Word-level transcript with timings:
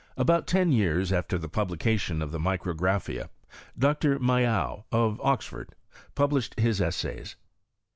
About 0.17 0.47
ten 0.47 0.71
years 0.71 1.13
after 1.13 1.37
the 1.37 1.47
publication 1.47 2.23
of 2.23 2.31
the 2.31 2.39
Micrographia, 2.39 3.29
Dr. 3.77 4.17
Mayow, 4.17 4.85
of 4.91 5.21
Oxford, 5.23 5.75
published 6.15 6.55
hii 6.59 6.69
EisavB. 6.69 7.35